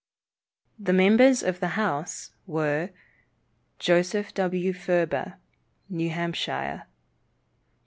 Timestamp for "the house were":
1.59-2.89